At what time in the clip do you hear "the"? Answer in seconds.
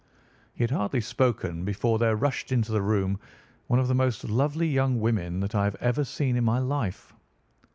2.71-2.81, 3.87-3.93